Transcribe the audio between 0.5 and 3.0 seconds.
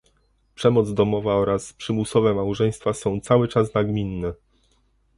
Przemoc domowa oraz przymusowe małżeństwa